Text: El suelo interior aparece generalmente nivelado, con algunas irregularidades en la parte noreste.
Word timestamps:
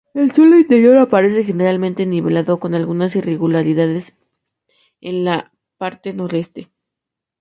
El 0.15 0.31
suelo 0.33 0.57
interior 0.57 0.97
aparece 0.97 1.43
generalmente 1.43 2.07
nivelado, 2.07 2.59
con 2.59 2.73
algunas 2.73 3.15
irregularidades 3.15 4.13
en 4.99 5.25
la 5.25 5.53
parte 5.77 6.11
noreste. 6.11 6.71